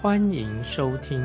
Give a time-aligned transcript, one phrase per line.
[0.00, 1.20] 欢迎收听。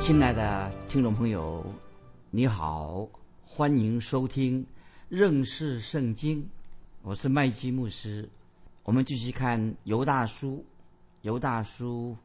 [0.00, 1.62] 亲爱的听众朋友，
[2.30, 3.06] 你好，
[3.44, 4.66] 欢迎收听
[5.10, 6.48] 认识圣经。
[7.02, 8.26] 我是麦基牧师，
[8.82, 10.64] 我们继续看犹大书，
[11.20, 12.16] 犹大书。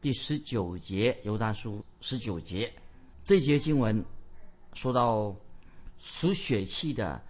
[0.00, 2.72] 第十九节，犹大书十九节，
[3.24, 4.00] 这节经文
[4.74, 5.34] 说到
[5.96, 7.20] 属血气的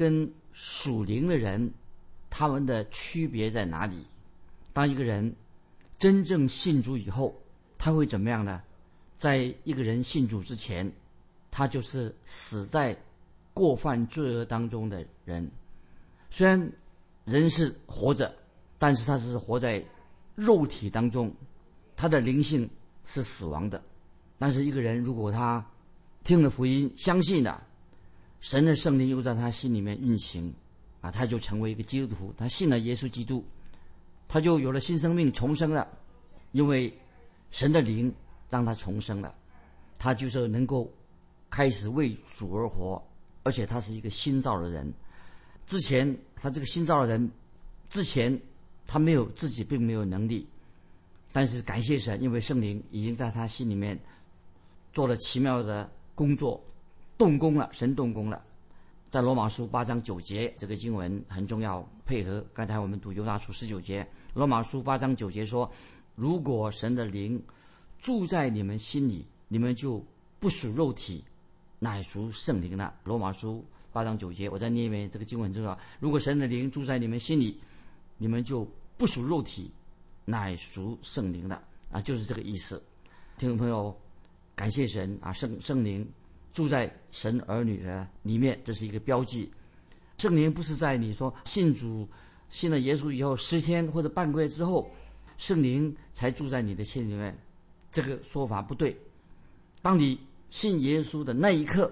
[0.00, 1.70] 跟属灵的人，
[2.30, 4.06] 他们的区别在哪里？
[4.72, 5.30] 当一个人
[5.98, 7.38] 真正信主以后，
[7.76, 8.62] 他会怎么样呢？
[9.18, 10.90] 在一个人信主之前，
[11.50, 12.98] 他就是死在
[13.52, 15.46] 过犯罪恶当中的人。
[16.30, 16.72] 虽然
[17.26, 18.34] 人是活着，
[18.78, 19.84] 但是他是活在
[20.34, 21.30] 肉体当中。
[21.94, 22.66] 他的灵性
[23.04, 23.82] 是死亡的，
[24.38, 25.62] 但是一个人如果他
[26.24, 27.62] 听了福音，相信了
[28.40, 30.52] 神的圣灵又在他心里面运行，
[31.00, 33.44] 啊，他就成为一个基督徒，他信了耶稣基督，
[34.26, 35.86] 他就有了新生命，重生了，
[36.52, 36.92] 因为
[37.50, 38.12] 神的灵
[38.48, 39.34] 让他重生了，
[39.98, 40.90] 他就是能够
[41.50, 43.02] 开始为主而活，
[43.42, 44.90] 而且他是一个新造的人。
[45.66, 47.30] 之前他这个新造的人，
[47.88, 48.40] 之前
[48.86, 50.46] 他没有自己并没有能力。
[51.32, 53.96] 但是感谢神，因为圣灵已经在他心里面
[54.92, 56.60] 做了奇妙的工作，
[57.20, 58.42] 动工了，神动工了。
[59.10, 64.08] 在罗马书八章九节这个经文很重要，配合刚才我们读犹大书十九节。
[64.32, 65.70] 罗马书八章九节说
[66.16, 67.38] ：“如果神的灵
[67.98, 70.02] 住在你们心里，你们就
[70.38, 71.22] 不属肉体，
[71.78, 75.78] 乃属圣灵了。”罗马书八章九节，我再念一遍这个经文很重要。
[75.98, 77.60] 如果神的灵住在你们心里，
[78.16, 78.66] 你们就
[78.96, 79.70] 不属肉体。
[80.24, 82.82] 乃属圣灵的啊，就是这个意思。
[83.36, 83.94] 听众朋友，
[84.54, 86.08] 感谢神啊，圣圣灵
[86.52, 89.50] 住在神儿女的里面，这是一个标记。
[90.18, 92.08] 圣灵不是在你说信主、
[92.48, 94.90] 信了耶稣以后十天或者半个月之后，
[95.38, 97.36] 圣灵才住在你的心里面，
[97.90, 98.96] 这个说法不对。
[99.80, 100.18] 当你
[100.50, 101.90] 信耶稣的那一刻，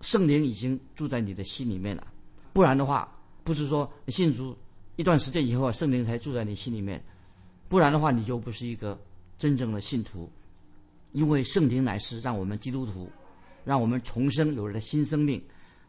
[0.00, 2.06] 圣灵已经住在你的心里面了。
[2.52, 3.08] 不然的话，
[3.44, 4.56] 不是说信主
[4.96, 7.00] 一段时间以后，圣灵才住在你心里面。
[7.68, 8.98] 不然的话，你就不是一个
[9.38, 10.28] 真正的信徒，
[11.12, 13.08] 因为圣灵乃是让我们基督徒，
[13.64, 15.42] 让我们重生，有了新生命，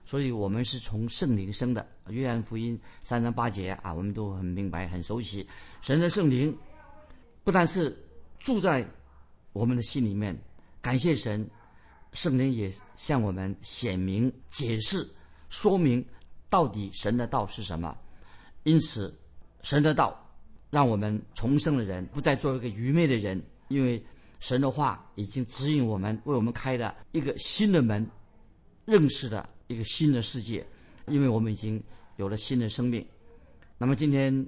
[0.05, 1.87] 所以我们是从圣灵生的。
[2.09, 5.47] 约翰福音三章八节啊，我们都很明白、很熟悉。
[5.81, 6.57] 神的圣灵
[7.43, 7.95] 不但是
[8.39, 8.87] 住在
[9.53, 10.35] 我们的心里面，
[10.81, 11.47] 感谢神，
[12.13, 15.07] 圣灵也向我们显明、解释、
[15.49, 16.03] 说明
[16.49, 17.97] 到底神的道是什么。
[18.63, 19.13] 因此，
[19.61, 20.21] 神的道。
[20.71, 24.03] 让我们重生的人不再做一个愚昧的人，因为
[24.45, 28.07] 神的话已经指引我们，为我们开了一个新的门，
[28.85, 30.63] 认识的一个新的世界。
[31.07, 31.83] 因为我们已经
[32.17, 33.03] 有了新的生命。
[33.79, 34.47] 那么今天，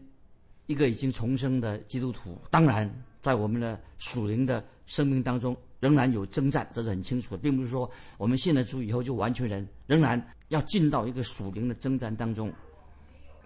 [0.68, 2.88] 一个已经重生的基督徒，当然
[3.24, 12.54] 在我们的属灵的生命当中仍然有征战，这是很清楚的，并不是说我们信了主以后就完全人，仍然要进到一个属灵的征战当中。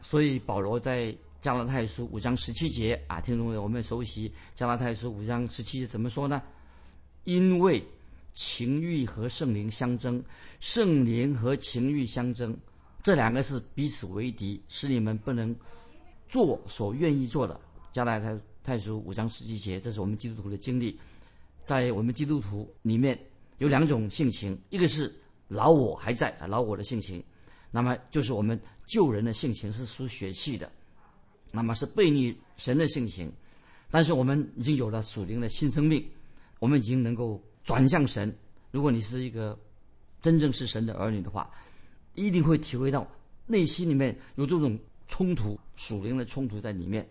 [0.02, 1.16] 所以保罗在。
[1.42, 6.40] 加拉太书五章十七节啊，听众朋友，我们熟悉加拉太书五章十七节怎么说呢？
[7.24, 7.84] 因为
[8.32, 10.24] 情欲和圣灵相争，
[10.60, 12.56] 圣灵和情欲相争，
[13.02, 15.56] 这两个是彼此为敌，使你们不能
[16.30, 17.60] 做所愿意做的。
[17.92, 21.00] 加拉太太书五章十七节，这是我们基督徒的经历。
[21.66, 23.20] 在我们基督徒里面
[23.58, 25.12] 有两种性情，一个是
[25.48, 27.24] 老我还在，老我的性情，
[27.72, 30.72] 那么就是我们救人的性情是属血气的。
[31.52, 33.32] 那么是背逆神的性情，
[33.90, 36.04] 但是我们已经有了属灵的新生命，
[36.60, 38.34] 我们已经能够转向神。
[38.72, 39.60] 如果你是一个
[40.22, 41.52] 真正是神的儿女的话，
[42.16, 43.06] 一定会体会到
[43.48, 47.08] 内心里面有这种冲突，属灵的冲突在里面。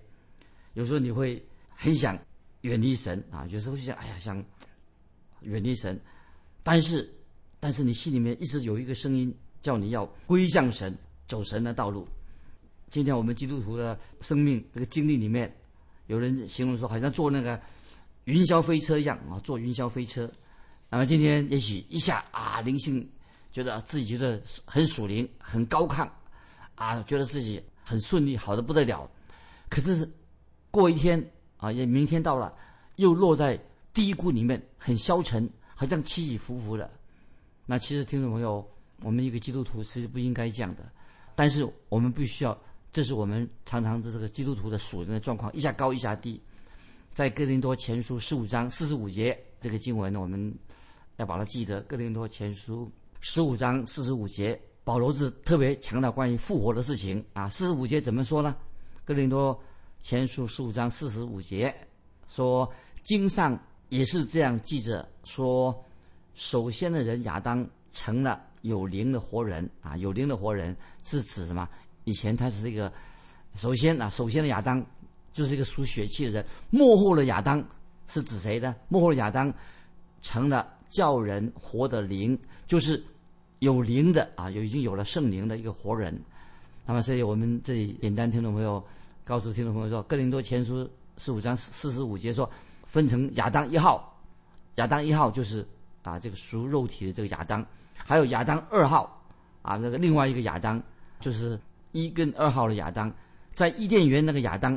[0.74, 2.18] 有时候你会很想
[2.62, 4.42] 远离神啊，有时候就想哎呀想
[5.40, 6.00] 远离神，
[6.62, 7.12] 但是
[7.58, 10.96] 但是你心里面一直有一个声音叫你要归向神，
[11.28, 12.08] 走神的道路。
[12.90, 15.50] 今天我们基督徒的生命这个经历里面，
[16.08, 17.58] 有人形容说，好像坐那个
[18.24, 20.30] 云霄飞车一样啊，坐云霄飞车。
[20.88, 23.08] 那么今天也许一下啊，灵性
[23.52, 26.08] 觉得自己觉得很属灵，很高亢，
[26.74, 29.08] 啊，觉得自己很顺利，好的不得了。
[29.68, 30.10] 可是
[30.72, 31.24] 过一天
[31.58, 32.52] 啊，也明天到了，
[32.96, 33.56] 又落在
[33.94, 36.90] 低谷里面，很消沉，好像起起伏伏的。
[37.66, 38.68] 那其实听众朋友，
[39.02, 40.90] 我们一个基督徒是不应该这样的，
[41.36, 42.60] 但是我们必须要，
[42.92, 46.40] 这是我们常常的这个基督徒的属灵的状况，一下高一下低。
[47.12, 50.54] 在哥林多前书十五章四十五节这个经文呢，我们
[51.16, 51.80] 要把它记得。
[51.82, 52.90] 哥林多前书
[53.20, 57.48] 十五章四十五节，保罗是特别强调关于复活的事情啊。
[57.48, 58.56] 四十五节怎么说呢？
[59.04, 59.60] 哥林多
[60.00, 61.74] 前书十五章四十五节
[62.28, 62.72] 说，
[63.02, 65.84] 经上也是这样记着说。
[66.34, 71.68] 首先的人亚当成了有灵的活人啊，有灵的活人是指什么？
[72.04, 72.92] 以前他是一个，
[73.54, 74.84] 首先啊，首先的亚当
[75.32, 76.44] 就是一个属血气的人。
[76.70, 77.62] 幕后的亚当
[78.06, 78.74] 是指谁呢？
[78.88, 79.52] 幕后的亚当
[80.22, 83.02] 成了叫人活的灵，就是
[83.60, 86.18] 有灵的啊，有已经有了圣灵的一个活人。
[86.86, 88.82] 那么，所以我们这里简单听众朋友
[89.24, 90.84] 告诉听众朋友说，《哥林多前书》
[91.18, 92.48] 十五章四十五节说，
[92.84, 94.20] 分成亚当一号，
[94.76, 95.66] 亚当一号就是。
[96.02, 97.64] 啊，这个属肉体的这个亚当，
[97.94, 99.22] 还有亚当二号，
[99.60, 100.82] 啊，那个另外一个亚当，
[101.20, 101.60] 就是
[101.92, 103.12] 一跟二号的亚当，
[103.54, 104.74] 在伊甸园那个亚当，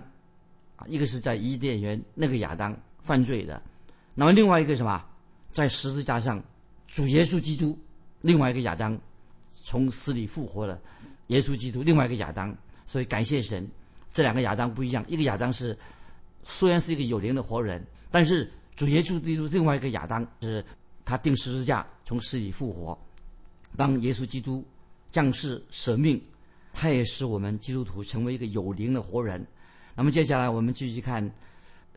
[0.76, 3.62] 啊，一个是在伊甸园那个亚当犯罪的，
[4.14, 5.04] 那么另外一个什么，
[5.52, 6.44] 在十字架上
[6.88, 7.78] 主耶稣基督，
[8.22, 9.00] 另外一个亚当
[9.54, 10.80] 从死里复活了，
[11.28, 12.56] 耶稣基督另外一个亚当，
[12.86, 13.70] 所以感谢神，
[14.12, 15.78] 这两个亚当不一样，一个亚当是
[16.44, 20.64] 虽然是一个有灵的活人，但是主耶稣基督另外一个亚当是。
[21.06, 22.98] 他定十字架，从死里复活。
[23.76, 24.66] 当耶稣基督
[25.12, 26.16] 降世舍命，
[26.74, 29.46] 他也使我们基督徒成为一个有灵的活人。
[29.96, 31.24] 那么接下来我们继续看《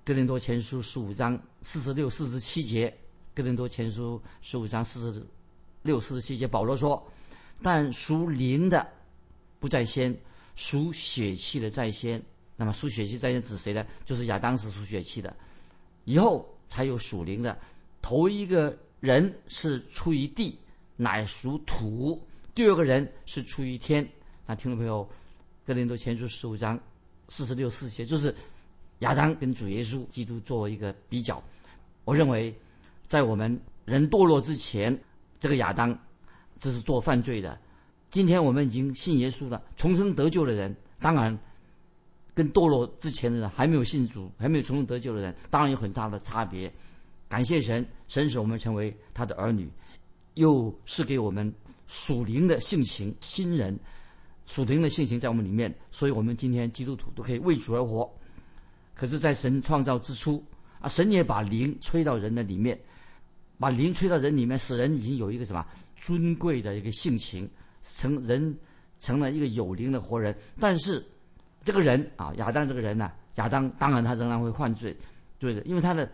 [0.05, 2.89] 哥林多前书》十五章四十六、四十七节。
[3.35, 5.27] 《哥林多前书》十五章四十
[5.83, 7.05] 六、四十七节，保罗说
[7.61, 8.87] ：“但属灵的
[9.59, 10.17] 不在先，
[10.55, 12.23] 属血气的在先。
[12.57, 13.85] 那么属血气在先指谁呢？
[14.05, 15.37] 就是亚当是属血气的，
[16.05, 17.59] 以后才有属灵的。
[18.01, 20.59] 头一个。”人是出于地，
[20.97, 22.19] 乃属土；
[22.55, 24.09] 第二个人是出于天。
[24.49, 25.05] 那听众朋友，
[25.67, 26.79] 《哥林多前书》十五章
[27.29, 28.33] 四十六、四节，就是
[29.01, 31.43] 亚当跟主耶稣基督做一个比较。
[32.05, 32.55] 我认为，
[33.09, 34.97] 在我们人堕落之前，
[35.41, 35.99] 这个亚当
[36.61, 37.59] 这是做犯罪的。
[38.09, 41.37] 今天我们已经信耶稣了，重生得救的人，当然
[42.33, 46.73] 跟堕落之前的人还没有信主、还没有重生得救的人，当然有很大的差别。
[47.29, 49.69] 感谢神，神使我们成为他的儿女，
[50.35, 51.53] 又是给我们
[51.89, 53.77] 属灵的性情，新人
[54.47, 58.11] 属灵的性情在我们里面，所以我们今天基督徒都可以为主而活。
[58.95, 60.43] 可是，在神创造之初
[60.81, 62.81] 啊，神也把灵吹到人的里面，
[63.59, 65.67] 把灵吹到人里面，使人已经有一个什么
[65.97, 67.47] 尊贵的一个性情，
[67.83, 68.57] 成人
[68.99, 70.35] 成了一个有灵的活人。
[70.59, 71.05] 但是，
[71.63, 74.97] 这个人啊，亚当这个人呢，亚当当然他仍然会犯罪，
[75.39, 76.11] 对的，因为他的。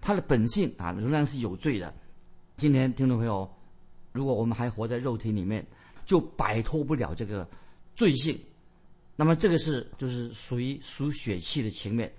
[0.00, 1.92] 他的本性啊，仍然是有罪的。
[2.56, 3.50] 今天听众朋友，
[4.12, 5.66] 如果我们还活在肉体里面，
[6.06, 7.46] 就摆脱不了这个
[7.98, 8.38] 罪性。
[9.16, 12.10] 那么这个是就是属于属血气的情面。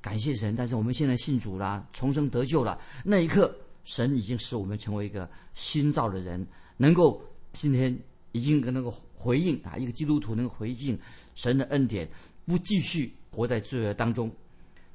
[0.00, 6.44] 感谢神，但是我们现在信主了，重生得救了，那一刻，神已经使我们成为一个新造的人，
[6.76, 7.96] 能够今天
[8.32, 10.98] 已经能够回应啊，一个基督徒能够回应
[11.36, 12.10] 神的恩典，
[12.44, 14.28] 不继续活在罪恶当中。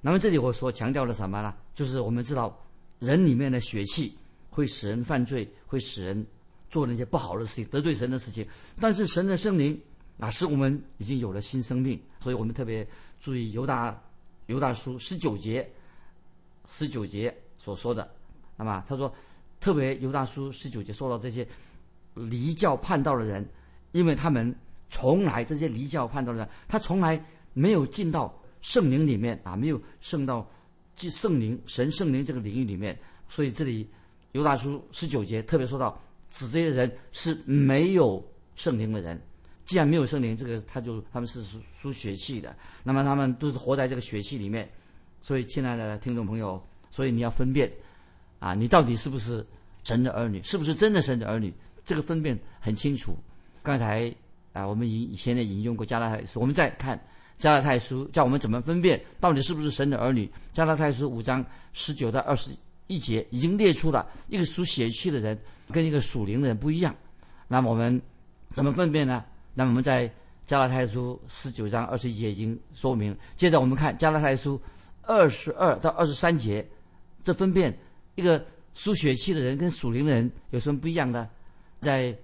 [0.02, 1.56] 那么这里我所强调的什么呢？
[1.74, 2.62] 就是我们知道，
[3.00, 4.14] 人里面的血气
[4.50, 6.28] 会使人犯罪，会使人
[6.70, 8.46] 做那些不好的事情，得罪神的事情。
[8.82, 9.82] 但是神的圣灵
[10.20, 12.00] 啊，使我们已经有了新生命。
[12.20, 12.88] 所以我们特别
[13.20, 14.00] 注意犹大
[14.46, 15.68] 犹大书十九节
[16.68, 18.10] 十九节所说的。
[18.56, 19.12] 那么他说，
[19.60, 21.48] 特别犹大书十九节说到这些
[22.14, 23.48] 离教叛道的人，
[23.94, 24.54] 因为他们
[24.90, 27.20] 从来这些离教叛道的人，他从来
[27.54, 28.36] 没有进到。
[28.62, 30.46] 圣灵里面啊，没有圣到，
[30.94, 33.90] 即圣灵神圣灵这个领域里面，所以这里
[34.34, 35.98] 犹大书十九节特别说到，
[36.30, 38.22] 指这些人是没有
[38.56, 39.18] 圣灵的人。
[39.70, 44.68] 既然没有圣灵，这个他就他们是属属血气的，那么他们都是活在这个血气里面。
[45.22, 46.60] 所以，亲爱的听众朋友，
[46.90, 47.72] 所以你要分辨
[48.40, 49.46] 啊，你到底是不是
[49.84, 51.54] 神的儿女，是不是真的神的儿女？
[51.86, 53.16] 这个分辨很清楚。
[53.62, 54.12] 刚才
[54.54, 57.00] 啊，我们以以前的引用过加拉太书，我们再看。
[57.38, 60.28] 加拉太书叫我们怎么分辨到底是不是神的儿女？
[60.52, 62.50] 加拉太书五章十九到二十
[62.88, 65.40] 一节已经列出了一个属血气的人
[65.72, 66.96] 跟一个属灵的人不一样。
[67.48, 68.02] 那么我们
[68.52, 69.24] 怎么分辨呢？
[69.60, 70.10] 那么我们在
[70.46, 73.14] 加拉太书十九章二十一节已经说明。
[73.36, 74.58] 接着我们看加拉太书
[75.02, 76.66] 二十二到二十三节，
[77.26, 77.78] 这分辨
[78.16, 78.42] 一个
[78.74, 81.30] 属血气的人跟属灵的人有什么不一样呢？
[81.82, 82.18] 在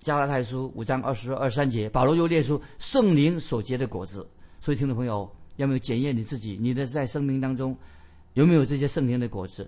[0.00, 4.28] 加拉太书五章二十二三节，保罗又列出圣灵所结的果子。
[4.60, 6.58] 所以，听众朋友，要没有检验你自己？
[6.60, 7.74] 你的在生命当中
[8.34, 9.66] 有没有这些圣灵的果子？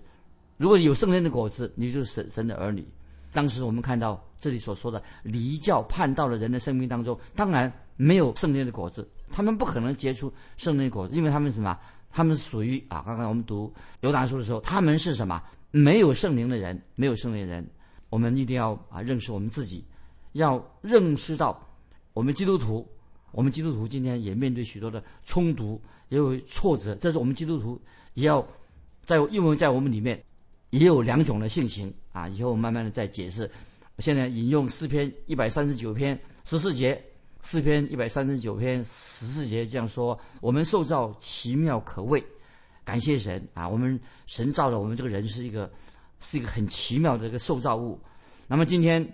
[0.58, 2.86] 如果有圣灵的果子，你就是神神的儿女。
[3.34, 11.76] 当时我们看到这里所说的离教叛道的人的生命当中，当然没有圣灵的果子，他们不可能结出圣灵的果子，因为他们什么？
[12.10, 15.42] 他们属于啊，刚刚我们读犹大书的时候，他们是什么？
[15.72, 17.68] 没有圣灵的人，没有圣灵的人，
[18.08, 19.84] 我们一定要啊认识我们自己，
[20.34, 21.60] 要认识到
[22.12, 22.88] 我们基督徒，
[23.32, 27.80] 我们基督徒今天也面对许多的冲突，也有挫折，这是我们基督徒
[28.12, 28.46] 也要
[29.02, 30.22] 在因为在我们里面
[30.70, 33.50] 也有两种的性情啊，以后我慢慢的再解释。
[33.99, 36.99] 现在引用诗篇一百三十九篇十四节。
[37.47, 42.25] 四篇一百三十九篇十四节这样说：我们受造奇妙可畏，
[42.83, 43.68] 感谢神啊！
[43.68, 45.71] 我们神造的我们这个人是一个
[46.21, 48.00] 是一个很奇妙的一个受造物。
[48.47, 49.06] 那么今天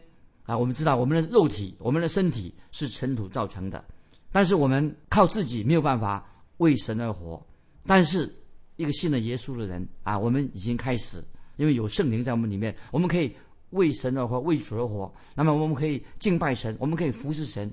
[0.45, 3.85] 啊，我们知道我们的肉体、我们的身体是尘土造成的，
[4.31, 6.25] 但是我们靠自己没有办法
[6.59, 7.45] 为神而活。
[7.85, 8.33] 但是
[8.77, 11.21] 一个信了耶稣的人啊，我们已经开始，
[11.61, 13.31] 因为有圣灵在我们里面，我们可以
[13.71, 15.13] 为神而活，为主而活。
[15.35, 17.71] 那么我们可以敬拜神，我们可以服侍神。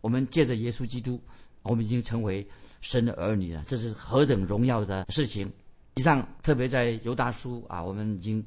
[0.00, 1.22] 我们借着耶稣基督，
[1.62, 2.44] 我们已经成为
[2.80, 5.48] 神的儿女了，这是何等荣耀的事情！
[5.94, 8.44] 以上特别在犹大书啊，我们已经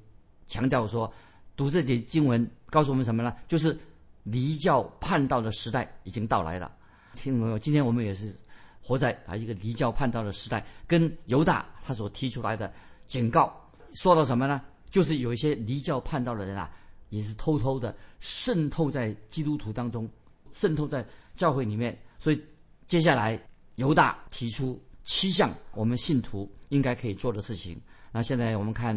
[0.47, 1.09] 强调说，
[1.55, 3.33] 读这节经文告诉我们什么呢？
[3.47, 3.77] 就是
[4.23, 6.69] 离教叛道的时代已经到来了。
[7.15, 8.35] 听众朋友，今天我们也是
[8.81, 12.73] 活在啊一个离教叛道的时代，跟犹大他所提出来的
[13.07, 13.55] 警告
[13.93, 14.59] 说到什么呢？
[14.93, 16.71] 就是有一些离教叛道的人啊，
[17.09, 20.07] 也是偷偷的渗透在基督徒当中。
[20.51, 22.39] 渗透在教会里面，所以
[22.85, 23.41] 接下来
[23.73, 27.75] 犹大提出七项我们信徒应该可以做的事情。
[28.11, 28.95] 那现在我们看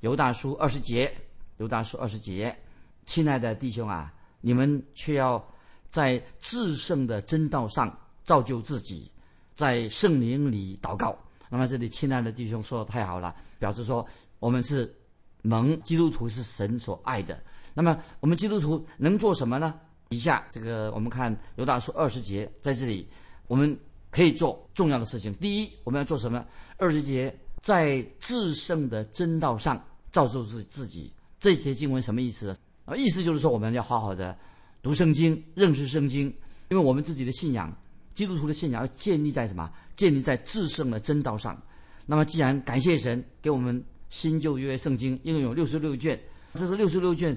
[0.00, 1.16] 犹大书二十节，
[1.58, 2.52] 犹大书二十节，
[3.04, 5.40] 亲爱的弟兄啊，你们却要
[5.90, 9.08] 在至圣的真道上造就自己，
[9.54, 11.16] 在圣灵里祷告。
[11.48, 14.04] 那么这里亲爱的弟兄说的太好了，表示说
[14.40, 14.92] 我们是
[15.46, 17.40] 蒙基督徒是神所爱的。
[17.72, 19.78] 那么我们基督徒能做什么呢？
[20.08, 23.06] 以下这个我们看犹大书二十节，在这里
[23.46, 23.78] 我们
[24.10, 25.32] 可以做重要的事情。
[25.34, 26.44] 第一，我们要做什么？
[26.78, 31.12] 二十节在至圣的真道上造就自自己。
[31.38, 32.56] 这些经文什么意思？
[32.84, 34.36] 啊，意思就是说我们要好好的
[34.82, 36.26] 读圣经，认识圣经，
[36.70, 37.76] 因为我们自己的信仰，
[38.14, 39.70] 基督徒的信仰要建立在什么？
[39.96, 41.60] 建立在至圣的真道上。
[42.06, 46.18] 那么，既然感谢神给我们新旧约圣经，一共有六十六卷，
[46.54, 47.36] 这是六十六卷。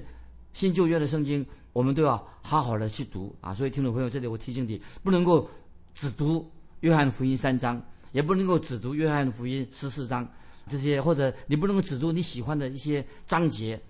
[0.52, 3.54] 新旧约的圣经，我们都要好好的去读啊！
[3.54, 5.48] 所以听众朋友，这里我提醒你，不能够
[5.94, 6.44] 只读
[6.80, 10.28] 约翰福音三章，也不能够只读约翰福音十四章
[10.66, 13.80] 这些，或者你不能够只读你喜欢的一些章节。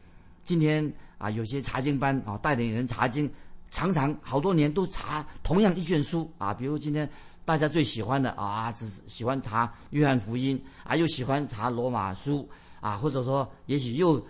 [0.45, 3.31] 今天啊，有些查经班啊，带领人查经，
[3.71, 6.53] 常常好多年都查同样一卷书啊。
[6.53, 7.09] 比如今天
[7.47, 12.47] 大家最喜欢的啊，只喜欢查约翰福音啊，又喜欢查罗马书
[12.81, 14.21] 啊，或者说也许又。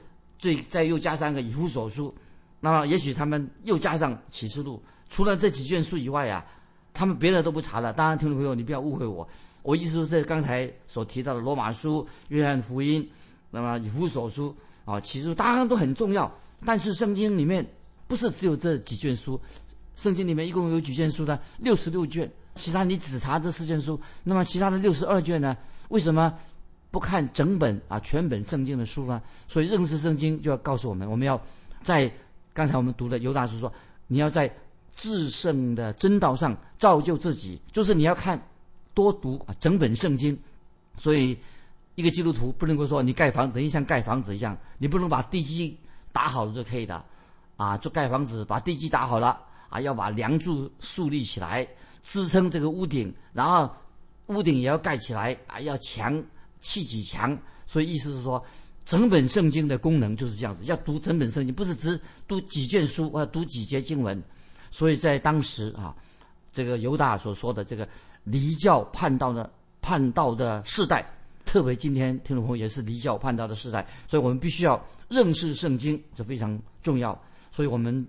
[0.40, 2.14] 最再又加上个以弗所书，
[2.61, 4.83] 那么也许他们又加上启示录。
[5.11, 6.42] 除了这几卷书以外啊，
[6.95, 7.92] 他们别的都不查了。
[7.92, 9.28] 当然，听众朋友，你不要误会我，
[9.62, 13.07] 我意思是刚才所提到的罗马书、约翰福音，
[13.50, 16.33] 那么以弗所书啊，启示录当然都很重要。
[16.64, 17.62] 但是圣经里面
[18.07, 19.38] 不是只有这几卷书，
[19.95, 21.38] 圣经里面一共有几卷书呢？
[21.59, 22.33] 六十六卷。
[22.54, 25.54] 其他你只查这四卷书，那么其他的六十二卷呢？
[25.90, 26.35] 为什么？
[26.90, 31.40] 不看整本啊全本圣经的书呢，所以认识圣经就要告诉我们，我们要
[31.82, 32.11] 在
[32.52, 33.73] 刚才我们读的犹大书说，
[34.09, 34.52] 你要在
[34.94, 38.40] 至圣的真道上造就自己，就是你要看
[38.92, 40.37] 多读啊整本圣经。
[40.97, 41.38] 所以
[41.94, 45.78] 一个基督徒不能够说你盖房等于像盖房子一样，你不能把地基
[46.12, 47.02] 打好了就可以的
[47.56, 51.66] 啊，就盖房子把地基打好了啊，要把梁柱树立起来
[52.02, 53.70] 支撑这个屋顶，然后
[54.26, 56.20] 屋顶也要盖起来啊，要强。
[56.61, 57.37] 气几强，
[57.67, 58.43] 所以意思是说，
[58.85, 64.23] 整本圣经的功能就是这样子，要读整本圣经，不是只读几卷书或者读几节经文。
[64.71, 65.95] 所以在当时啊，
[66.52, 67.88] 这个犹大所说的这个
[68.25, 69.50] 离教叛道的
[69.81, 71.05] 叛道的世代，
[71.45, 77.21] 特别今天听众朋友也是离教叛道的世代，所以我们必须要认识圣经，这非常重要。
[77.50, 78.07] 所以我们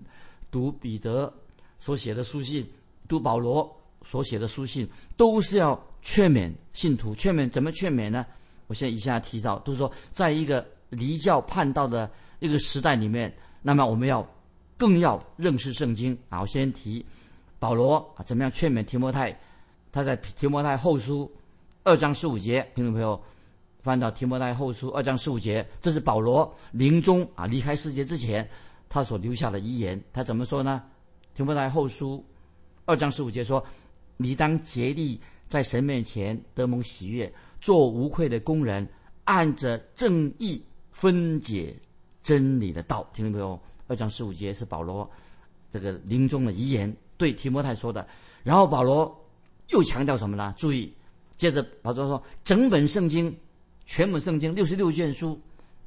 [0.50, 1.32] 读彼得
[1.80, 2.64] 所写的书信，
[3.08, 3.68] 读保罗
[4.04, 8.24] 所写的书信，都是要劝勉信徒，劝勉怎么劝勉呢？
[8.72, 14.26] 我现在以下提到，都是说，在一个离教叛道的一个时代里面，那么我们要
[14.78, 16.40] 更要认识圣经啊。
[16.40, 17.04] 我先提
[17.58, 19.38] 保罗啊，怎么样劝勉提摩太？
[19.92, 21.30] 他在提摩太后书
[21.84, 23.22] 二章十五节，听众朋友
[23.82, 28.48] 翻到提摩太后书二章十五节，这是保罗临终啊离开世界之前
[28.88, 30.02] 他所留下的遗言。
[30.14, 30.82] 他怎么说呢？
[31.34, 32.24] 提摩太后书
[32.86, 33.62] 二章十五节说
[34.16, 37.30] ：“你当竭力在神面前得蒙喜悦，
[37.62, 38.86] 做无愧的工人，
[39.24, 41.74] 按着正义分解
[42.22, 43.58] 真理的道。”听到没有？
[43.86, 45.10] 二章十五节是保罗
[45.70, 48.06] 这个临终的遗言对提摩太说的。
[48.42, 49.26] 然后保罗
[49.68, 50.54] 又强调什么呢？
[50.58, 50.92] 注意，
[51.36, 53.34] 接着保罗说：“整本圣经，
[53.86, 55.40] 全本圣经六十六卷书，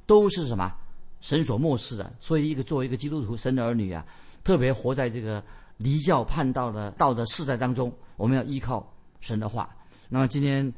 [0.06, 0.74] 都是什么？
[1.20, 2.14] 神所漠视的。
[2.20, 4.06] 所以，一个作为一个基督徒，神的儿女啊。”
[4.44, 5.44] 特别活在这个
[5.78, 8.88] 离教叛道的道德世代当中，我们要依靠
[9.20, 9.76] 神的话。
[10.08, 10.72] 那么今天，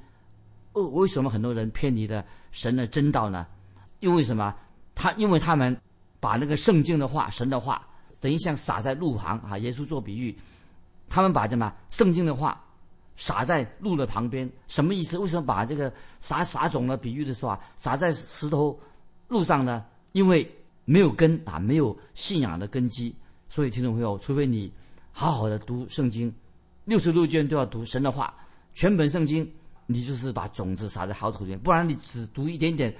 [0.78, 3.46] 为为什么很多人偏离了神的真道呢？
[4.00, 4.54] 因为什么？
[4.96, 5.76] 他因为他们
[6.20, 7.88] 把那个圣经的话、神的话，
[8.20, 9.58] 等于像撒在路旁啊。
[9.60, 10.36] 耶稣做比喻，
[11.08, 12.64] 他们把什么圣经的话
[13.16, 15.18] 撒在路的旁边，什么意思？
[15.18, 18.80] 为什么把这个撒撒种的比喻的时候啊，撒在石头
[19.28, 19.86] 路上呢？
[20.14, 20.50] 因为
[20.86, 23.16] 没有根啊，没有信仰的根基。
[23.50, 24.72] 所以，听众朋友，除非你
[25.12, 26.34] 好好的读圣经，
[26.86, 28.34] 六十六卷都要读神的话，
[28.74, 29.48] 全本圣经，
[29.88, 32.94] 你就是把种子撒在好土里面；不然，你只读一点点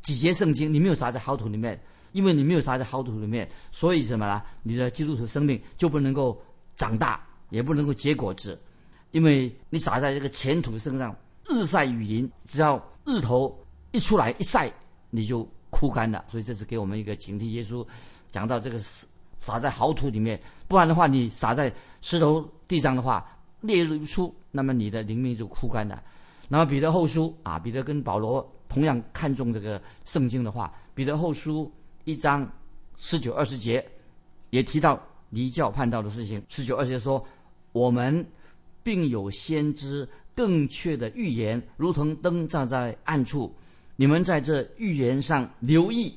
[0.00, 1.78] 几节圣经，你没有撒在好土里面，
[2.12, 4.40] 因为你没有撒在好土里面，所以什么呢？
[4.62, 6.40] 你的基督徒生命就不能够
[6.76, 7.20] 长大，
[7.50, 8.58] 也不能够结果子，
[9.10, 11.14] 因为你撒在这个前土身上，
[11.48, 13.52] 日晒雨淋，只要日头
[13.90, 14.72] 一出来一晒，
[15.10, 16.24] 你就枯干了。
[16.30, 17.50] 所以，这是给我们一个警惕。
[17.50, 17.84] 耶稣
[18.30, 18.80] 讲到这个
[19.38, 23.26] 撒在好土里面，不然的话，你撒在石头地上的话，
[23.60, 26.00] 烈日一出，那么你的灵命就枯干了。
[26.52, 32.50] 那么彼得后书啊，彼得跟保罗同样看重这个圣经的话，彼得后书一章
[32.96, 33.86] 十九二十节
[34.50, 36.42] 也提到离教叛道的事情。
[36.48, 37.24] 十九二十节说
[37.70, 38.26] ：“我们
[38.82, 43.54] 并有先知更确的预言，如同灯照在暗处。
[43.94, 46.12] 你们在这预言上留意，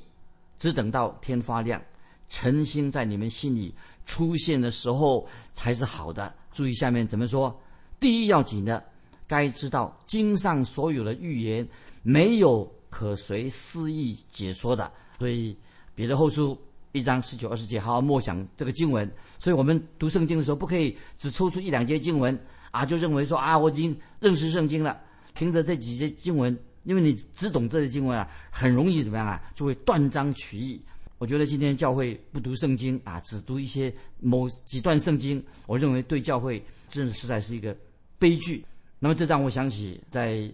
[0.57, 1.79] 只等到天发亮。”
[2.27, 3.71] 诚心在你们心里
[4.07, 6.33] 出现的时候才是好的。
[6.51, 7.55] 注意下面怎么说？
[7.99, 8.83] 第一要紧的，
[9.27, 11.67] 该知道经上所有的预言
[12.01, 14.91] 没有可随私意解说的。
[15.19, 15.55] 所以
[15.95, 16.57] 彼得后书
[16.91, 19.09] 一章十九二十节，好好默想这个经文。
[19.39, 22.37] 所以我们读圣经的时候，不可以只抽出一两节经文
[22.71, 24.99] 啊，就认为说啊，我已经认识圣经了。
[25.33, 30.79] 凭着这几节经文，因为你只懂这些经文啊，很容易怎么样啊，就会断章取义。
[31.17, 37.75] 我觉得今天教会不读圣经啊，只读一些某几段圣经，我认为对教会真的实在是一个
[38.19, 38.63] 悲剧。
[39.03, 40.49] 那么这让我想起在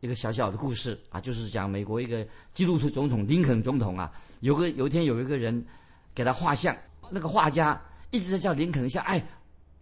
[0.00, 5.64] 一个小小的故事啊，就是讲美国一个基督徒总统林肯总统啊，有个有一天有一个人
[6.14, 6.76] 给他画像，
[7.08, 7.80] 那个画家
[8.10, 9.24] 一直在叫林肯一下，哎，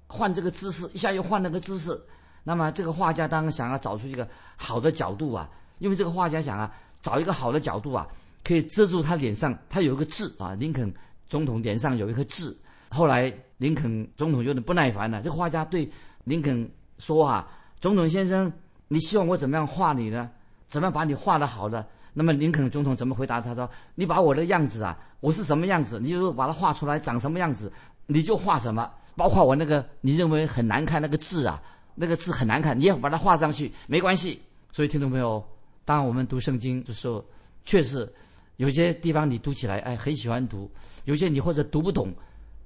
[0.07, 2.01] 换这个姿势，一下又换那个姿势。
[2.45, 5.51] 那么这个画家当然想要找出一个好的角度啊，
[5.81, 6.73] 因为这个画家想啊，
[7.03, 8.07] 找一个好的角度啊。
[8.45, 10.55] 可以遮住他脸上，他有一个痣啊。
[10.55, 10.95] 林肯
[11.27, 12.57] 总统脸上有一颗痣。
[12.91, 15.91] 后来林肯总统有点不耐烦了，这个画家对
[16.23, 17.51] 林肯说：“啊，
[17.85, 18.51] 总统先生，
[18.89, 20.31] 你希望我怎么样画你呢？
[20.69, 23.43] 怎么把你画的好的？”那么林肯总统怎么回答？
[23.43, 27.71] 他说：“你把我的样子啊，我是什么样子，你就把它画出来，长什么样子，
[28.07, 28.91] 你就画什么。
[29.17, 31.63] 包括我那个你认为很难看那个字啊，
[31.95, 34.41] 那个字很难看，你也把它画上去，没关系。
[34.73, 35.47] 所以听懂没有？
[35.85, 37.23] 当我们读圣经的时候，
[37.67, 38.11] 确实。”
[38.57, 40.71] 有些地方你读起来，哎，很喜欢读；
[41.05, 42.15] 有些你或者读不懂，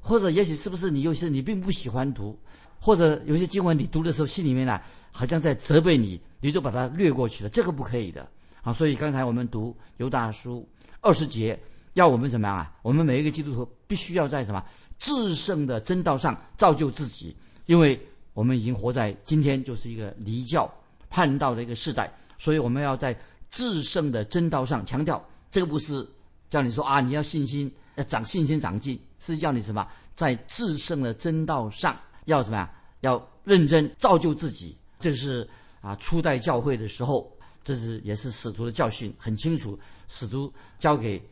[0.09, 2.35] 或者也许是不是你有些你并不喜欢读，
[2.81, 4.81] 或者有些经文你读的时候心里面呢，
[5.13, 8.27] 好像在责备你，你就把它略过去了，这个不可以的。
[8.63, 10.67] 好，所以刚才我们读犹大书
[11.03, 11.61] 二十节，
[11.93, 12.73] 要我们怎么样啊？
[12.81, 14.65] 我们每一个基督徒必须要在什么
[14.99, 18.01] 至圣的真道上造就自己，因为
[18.33, 20.73] 我们已经活在今天就是一个离教
[21.11, 23.15] 叛道的一个时代，所以我们要在
[23.51, 25.23] 至圣的真道上强调。
[25.51, 26.07] 这个不是
[26.49, 32.71] 叫你说啊，你要信心，要长信心长进，是叫你什么，在至圣的真道上要什么呀？
[33.01, 34.77] 要认真造就自己。
[34.99, 35.49] 这是
[35.81, 37.31] 啊，初代教会的时候，
[37.63, 39.79] 这是也是使徒的教训，很清楚。
[40.09, 41.23] 使徒教给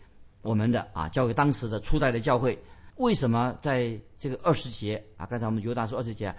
[0.42, 2.56] 我们的啊，教给当时的初代的教会，
[2.96, 5.24] 为什么在这个二十节啊？
[5.24, 6.34] 刚才我们犹大说二十节，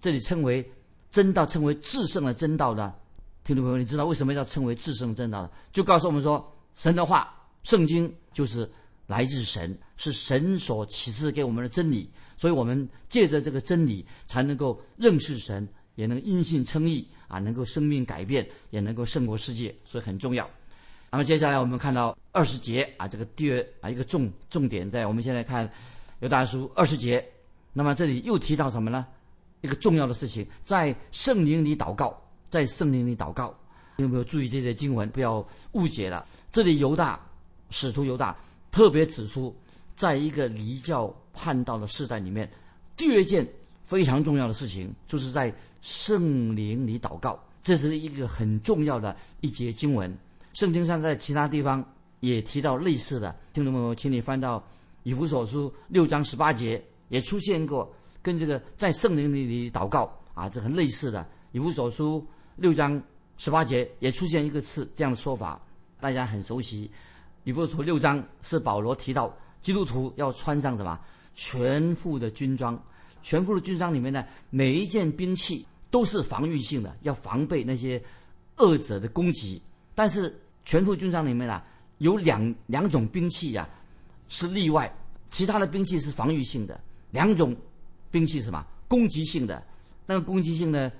[0.00, 0.66] 这里称为
[1.10, 2.94] 真道，称为至圣的真道呢？
[3.44, 5.50] 听众朋友，你知道为什么要称为至圣真道呢？
[5.72, 6.50] 就告诉我们说。
[6.76, 7.32] 神的话，
[7.64, 8.70] 圣经就是
[9.08, 20.48] 来自神，是神所启示给我们的真理，所以我们借着这个真理，才能够认识神，也能因信称义啊，能够生命改变，也能够胜过世界，所以很重要。
[21.10, 25.70] 那么接下来我们看到二十节啊，这个第二啊一个重重点在我们现在看
[26.20, 27.24] 犹大书二十节，
[27.72, 29.06] 那么这里又提到什么呢？
[29.60, 33.56] 一个重要的事情，在圣灵里祷告，在圣灵里祷告，
[33.96, 35.08] 有没有注意这些经文？
[35.10, 36.26] 不要误解了。
[36.50, 37.18] 这里犹大
[37.70, 38.36] 使徒犹大
[38.70, 39.54] 特别指出，
[39.94, 42.50] 在一个离教叛道的时代里面，
[42.96, 43.46] 第二件
[43.82, 50.16] 非常重要的事情，就是在圣灵里祷告，这是一个很重要的一节经文。
[50.54, 51.84] 圣经上在其他地方
[52.20, 54.64] 也提到类似的，听众朋友，请你翻到
[55.02, 61.26] 以弗所书六章十八节，也出现过跟这个在圣灵里里祷告啊，这很类似的。
[61.52, 63.00] 以弗所书六章
[63.36, 65.60] 十八节也出现一个词这样的说法，
[66.00, 66.90] 大家很熟悉。
[67.44, 70.98] 以弗所六章是保罗提到基督徒要穿上什么
[71.34, 72.78] 全副的军装，
[73.22, 78.02] 全副的军装里面呢，每一件兵器都是防御性的，要防备那些
[78.56, 79.60] 恶者的攻击。
[79.94, 81.64] 但是全副军装里面啊，
[81.98, 83.68] 有两两种兵器呀
[84.28, 84.92] 是例外，
[85.30, 86.80] 其他的兵器是防御性的。
[87.10, 87.54] 两种
[88.10, 88.64] 兵器是什么？
[88.88, 89.62] 攻击性的。
[90.06, 90.90] 那个攻击性的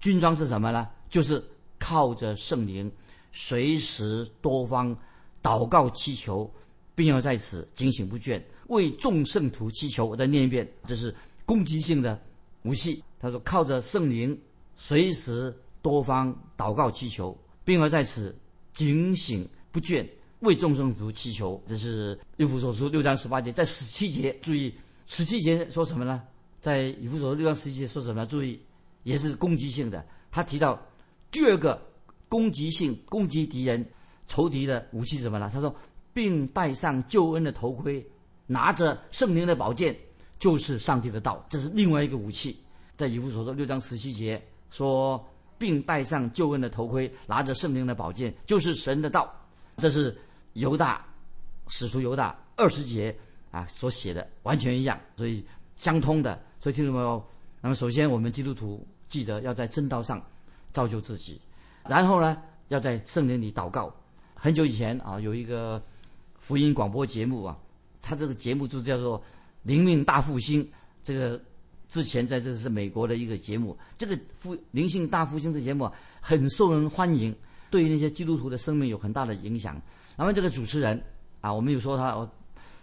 [0.00, 0.88] 军装是什么呢？
[1.08, 1.42] 就是
[1.78, 2.90] 靠着圣灵，
[3.32, 4.96] 随时多方
[5.44, 6.50] 祷告祈求，
[6.94, 10.04] 并要在此警醒不倦，为众圣徒祈求。
[10.04, 12.20] 我再念一遍，这是攻击性的
[12.62, 13.04] 武器。
[13.20, 14.36] 他说：靠着圣灵，
[14.76, 17.38] 随时多方祷告祈求。
[17.66, 18.36] 并要在此
[18.74, 20.06] 警醒不倦，
[20.40, 21.58] 为众圣徒祈求。
[21.66, 24.70] 这是六福所书六章十八节，在十七节注意，
[25.06, 26.22] 十七节说什么呢？
[26.60, 28.26] 在以弗所书六章十七节说什么？
[28.26, 28.60] 注意，
[29.02, 30.06] 也是攻击性的。
[30.30, 30.78] 他提到
[31.30, 31.80] 第二个
[32.28, 33.82] 攻击性攻击敌人
[34.26, 35.50] 仇敌的武器是什么呢？
[35.52, 35.74] 他说，
[36.12, 38.04] 并戴上救恩的头盔，
[38.46, 39.96] 拿着圣灵的宝剑，
[40.38, 41.44] 就是上帝的道。
[41.48, 42.56] 这是另外一个武器。
[42.96, 45.24] 在以弗所书六章十七节说。
[45.56, 49.32] 并戴上救恩的头盔，拿着圣灵的宝剑，就是神的道。
[49.76, 50.14] 这是
[50.54, 51.06] 犹大
[51.68, 53.16] 史书犹大二十节
[53.52, 56.38] 啊所写的，完全一样，所以相通的。
[56.58, 57.24] 所以听众朋友，
[57.60, 60.20] 那么首先我们基督徒记得要在正道上
[60.72, 61.40] 造就自己，
[61.88, 62.36] 然后呢
[62.68, 63.94] 要在圣灵里祷告。
[64.44, 65.82] 很久以前啊，有一个
[66.38, 67.56] 福音广播节目啊，
[68.02, 69.24] 它这个节目就叫做
[69.64, 70.68] “灵命大复兴”
[71.02, 71.40] 这个。
[71.88, 77.34] 之前在这是美国的一个节目，这个复灵性大复兴的节目很受人欢迎，
[77.70, 79.80] 对于那些基督徒的生命有很大的影响。
[80.14, 81.02] 那么这个主持人
[81.40, 82.30] 啊，我们有说他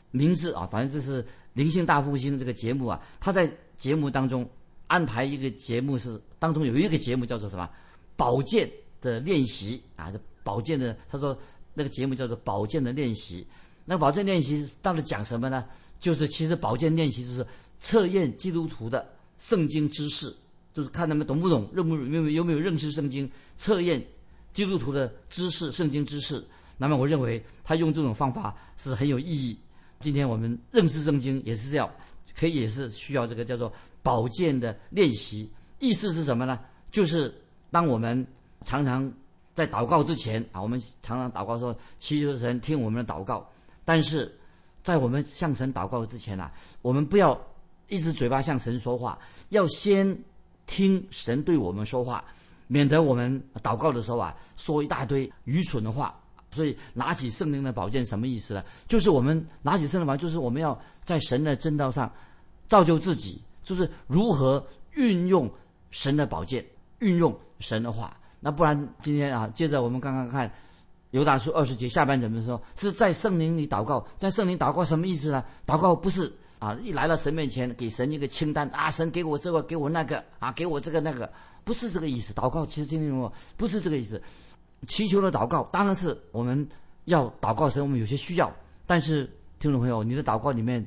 [0.09, 4.49] 名字啊，反正这是灵性大复兴这个节目啊，他在节目当中
[4.87, 7.69] 安排一个节目是当中有一个节目叫做什么
[8.15, 8.67] 保健
[8.99, 10.11] 的练习啊，
[10.43, 11.37] 保健的他说
[11.73, 13.45] 那个节目叫做保健的练习。
[13.85, 15.65] 那保健练习到底讲什么呢？
[15.99, 17.45] 就是其实保健练习就是。
[17.83, 20.31] 测验基督徒的圣经知识，
[20.71, 23.27] 就是看他们懂不懂，认不认有没有认识圣经。
[23.57, 23.99] 测验
[24.53, 26.45] 基督徒的知识，圣经知识。
[26.77, 29.57] 那么我认为他用这种方法是很有意义。
[29.99, 31.91] 今天我们认识圣经也是要，
[32.37, 33.73] 可以也是需要这个叫做
[34.03, 35.49] 保健的练习。
[35.79, 36.59] 意思是什么呢？
[36.91, 37.33] 就是
[37.71, 38.23] 当我们
[38.63, 39.11] 常常
[39.53, 43.49] 在祷告之前啊，我们常常祷告说祈求神听我们的祷告。
[43.85, 44.37] 但是
[44.81, 47.39] 在我们向神祷告之前啊，我们不要。
[47.87, 50.17] 一直嘴巴向神说话，要先
[50.65, 52.23] 听神对我们说话，
[52.67, 56.17] 免得我们祷告的时候啊说一大堆愚蠢的话。
[56.51, 58.63] 所以拿起圣灵的宝剑什么意思呢？
[58.87, 62.09] 就是我们拿起圣灵宝，就是我们要在神的正道上
[62.69, 65.51] 造就自己，就是如何运用
[65.89, 66.65] 神的宝剑，
[66.99, 68.17] 运用神的话。
[68.41, 70.51] 那不然今天啊，接着我们刚刚看
[71.11, 72.61] 犹大书二十节下半怎么说？
[72.75, 75.41] 是在圣灵里祷告，在圣灵祷告什么意思呢？
[75.65, 76.29] 祷告不是。
[76.61, 76.77] 啊！
[76.79, 78.91] 一来到神面前，给神一个清单啊！
[78.91, 80.51] 神给我这个，给我那个啊！
[80.51, 81.27] 给我这个那个，
[81.63, 82.35] 不是这个意思。
[82.35, 84.21] 祷告其实听听我，不是这个意思。
[84.87, 86.69] 祈求的祷告当然是我们
[87.05, 88.53] 要祷告神，我们有些需要。
[88.85, 89.27] 但是
[89.57, 90.85] 听众朋友，你的祷告里面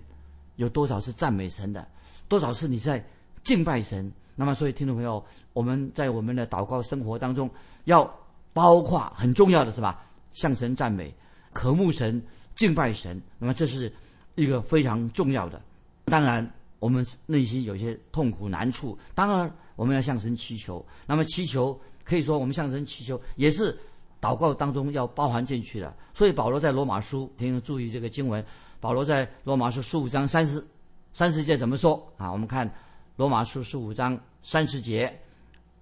[0.54, 1.84] 有多少是赞美神的？
[2.28, 3.04] 多少是你在
[3.44, 4.11] 敬拜神？
[4.35, 7.48] 那么，所以听众朋友，我们在我们的祷告生活当中，
[7.85, 8.12] 要
[8.52, 10.04] 包括很重要的是吧？
[10.33, 11.14] 向神赞美，
[11.52, 12.20] 渴慕神，
[12.57, 13.22] 敬拜神。
[13.38, 13.92] 那么这是。
[14.37, 15.62] 一个非常重要的，
[16.07, 16.44] 当然
[16.80, 20.85] 我们内心有些痛苦难处，当然我们要向神祈求。
[21.07, 23.78] 那么祈求可以说我们向神祈求也是
[24.20, 25.96] 祷告当中要包含进去的。
[26.12, 28.44] 所以保罗在罗马书，请注意这个经文。
[28.80, 30.66] 保罗在罗马书十五章三十
[31.12, 32.33] 三十节怎么说啊？
[32.33, 32.68] 我们看
[33.16, 35.12] 罗马书十五章三十节，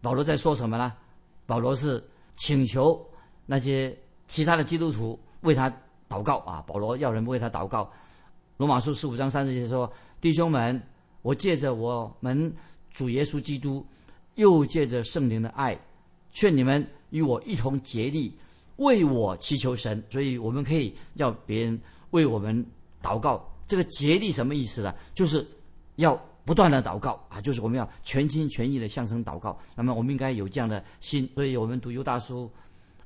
[0.03, 0.92] 保罗在说什么呢？
[1.47, 2.03] 保罗是
[2.37, 3.05] 请求
[3.47, 5.71] 那些其他的基督徒为他
[6.11, 6.62] 祷告啊。
[6.66, 7.90] 保罗要人为他祷告。
[8.59, 9.90] 罗马书十五章三十节说
[10.21, 10.81] ：“弟兄们，
[11.23, 12.55] 我借着我们
[12.92, 13.85] 主耶稣基督，
[14.35, 15.79] 又借着圣灵的爱，
[16.31, 18.37] 劝你们与我一同竭力，
[18.77, 20.05] 为我祈求神。
[20.11, 22.64] 所以我们可以要别人为我们
[23.03, 23.42] 祷告。
[23.66, 24.95] 这个竭力什么意思呢？
[25.14, 25.47] 就是
[25.97, 29.59] 要不断的祷告啊，就是我们要全心全意的向神祷告。
[29.74, 31.28] 那么我们应该有这样的心。
[31.35, 32.50] 所以我们读犹大书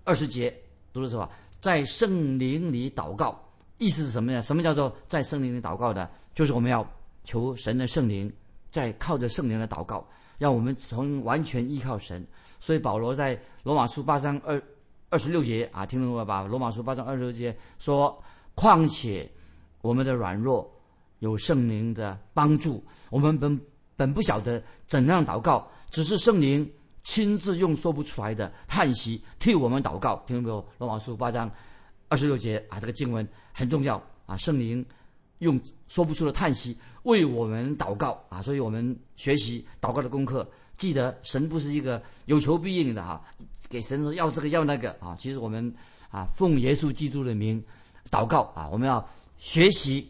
[0.05, 0.55] 二十节
[0.93, 1.29] 读的时候，
[1.61, 3.39] 在圣灵里祷告。”
[3.79, 4.41] 意思是什么呢？
[4.41, 6.11] 什么叫做在圣灵里祷告的？
[6.35, 6.87] 就是我们要
[7.25, 8.33] 求神的圣灵
[8.71, 10.03] 在靠着圣灵的祷告，
[10.39, 12.27] 让我们从完全依靠神。
[12.59, 14.59] 所以保罗在罗马书八章二
[15.11, 16.45] 二十六节啊，听懂了吧？
[16.45, 18.19] 罗马书八章二十六节说
[18.57, 19.31] ：“况且
[19.83, 20.71] 我们的软弱
[21.21, 23.61] 有圣灵的帮助，我们本
[23.97, 26.71] 本不晓得怎样祷告，只是圣灵
[27.03, 30.69] 亲自用说不出来的叹息替我们祷告。”听到没有？
[30.79, 31.51] 罗马书八章
[32.09, 34.85] 二十六节啊，这个经文很重要啊，圣灵
[35.39, 40.47] 用说不出的叹息为我们祷告啊，所以我们学习祷告的功课。
[40.77, 43.25] 记得神不是一个有求必应的哈，
[43.69, 45.17] 给神说要这个要那个啊。
[45.19, 45.75] 其实我们
[46.11, 47.65] 啊奉耶稣基督的名
[48.11, 49.03] 祷告啊，我们要
[49.39, 50.07] 学习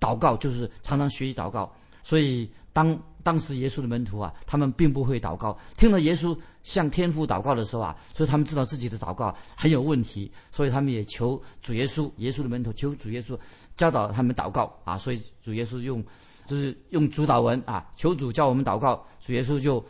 [0.00, 1.70] 祷告，就是常常学习祷告。
[2.02, 13.38] 所以当当时耶稣的门徒啊，他们并不会祷告，听了耶稣向天父祷告的时候啊，所以他们知道自己的祷告很有问题，所以他们也求主耶稣，耶稣的门徒求主耶稣
[13.76, 14.96] 教导他们祷告啊。
[14.96, 16.02] 所以主耶稣用
[16.46, 19.84] 就是用主祷文啊，求主教我们祷告，主耶稣就。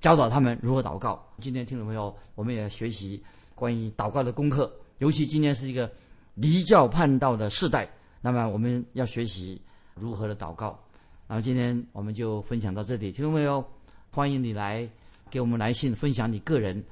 [0.00, 1.26] 教导他们如何祷告。
[1.40, 3.22] 今天听众朋友，我们也学习
[3.54, 4.70] 关于祷告的功课。
[4.98, 5.90] 尤其今天是一个
[6.34, 7.88] 离教叛道的时代，
[8.24, 9.60] 那么我们要学习
[9.94, 10.80] 如何的祷告。
[11.28, 13.62] 那么今天我们就分享到这里，听众朋友，
[14.10, 14.88] 欢迎你来
[15.28, 16.82] 给我们来信分享你个人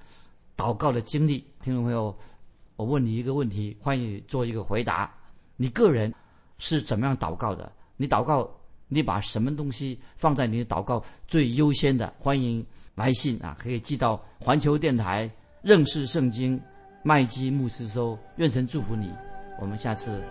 [0.59, 1.43] 祷告的经历。
[1.63, 2.15] 听众朋友，
[2.77, 5.11] 我问你一个问题，欢迎你做一个回答：
[5.57, 6.13] 你个人
[6.59, 7.73] 是怎么样祷告的？
[7.97, 8.47] 你祷告，
[8.89, 12.13] 你把什么东西放在你的祷告最优先的？
[12.19, 12.63] 欢迎。
[12.95, 15.31] 来信啊，可以寄到环球电台
[15.63, 16.61] 认识圣经
[17.03, 18.19] 麦基牧师收。
[18.37, 19.11] 愿神祝福你，
[19.59, 20.23] 我们下次